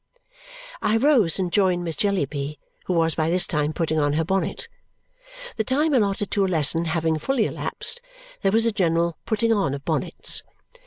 I 0.81 0.97
rose 0.97 1.37
and 1.37 1.53
joined 1.53 1.83
Miss 1.83 1.95
Jellyby, 1.95 2.57
who 2.87 2.93
was 2.93 3.13
by 3.13 3.29
this 3.29 3.45
time 3.45 3.71
putting 3.71 3.99
on 3.99 4.13
her 4.13 4.23
bonnet. 4.25 4.67
The 5.57 5.63
time 5.63 5.93
allotted 5.93 6.31
to 6.31 6.43
a 6.43 6.47
lesson 6.47 6.85
having 6.85 7.19
fully 7.19 7.45
elapsed, 7.45 8.01
there 8.41 8.51
was 8.51 8.65
a 8.65 8.71
general 8.71 9.19
putting 9.27 9.53
on 9.53 9.75
of 9.75 9.85
bonnets. 9.85 10.41